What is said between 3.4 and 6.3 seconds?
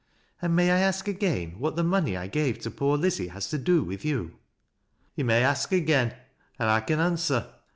to do with you?"" To' may ask again,